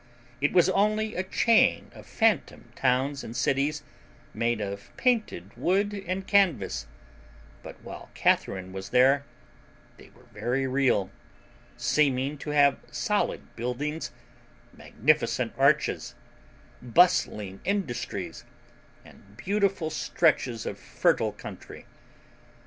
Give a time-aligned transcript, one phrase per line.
[0.41, 3.83] It was only a chain of fantom towns and cities,
[4.33, 6.87] made of painted wood and canvas;
[7.61, 9.25] but while Catharine was there
[9.97, 11.11] they were very real,
[11.77, 14.09] seeming to have solid buildings,
[14.73, 16.15] magnificent arches,
[16.81, 18.43] bustling industries,
[19.05, 21.85] and beautiful stretches of fertile country.